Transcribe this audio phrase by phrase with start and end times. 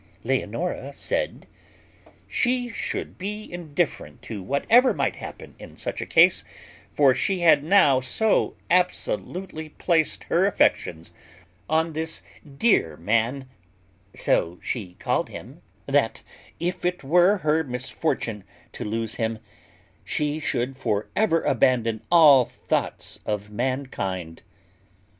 [0.23, 1.45] Leonora said,
[2.27, 6.43] "She should be indifferent to whatever might happen in such a case;
[6.91, 11.11] for she had now so absolutely placed her affections
[11.69, 12.23] on this
[12.57, 13.47] dear man
[14.15, 16.23] (so she called him), that,
[16.59, 19.37] if it was her misfortune to lose him,
[20.03, 24.41] she should for ever abandon all thoughts of mankind."